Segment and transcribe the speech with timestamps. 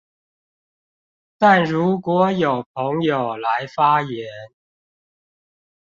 [1.37, 4.27] 但如果有朋友來發言